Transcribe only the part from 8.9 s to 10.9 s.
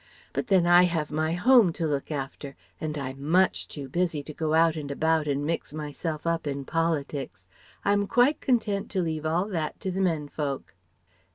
to leave all that to the menfolk."